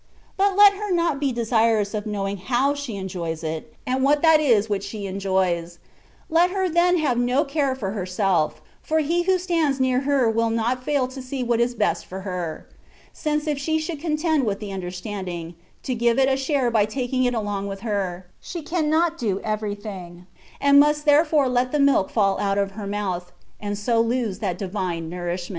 [0.35, 4.39] But let her not be desirous of knowing how she enjoys it, and what that
[4.39, 5.77] is which she enjoys;
[6.27, 10.49] let her then have no care for herself, for He who stands near her will
[10.49, 12.67] not fail to see what is best for her;
[13.13, 15.53] since if she should contend with the understanding,
[15.83, 20.25] to give it a share by taking it along with her, she cannot do everything,
[20.59, 24.57] and must therefore let the milk fall out of her mouth, and so lose that
[24.57, 25.49] divine nourishment.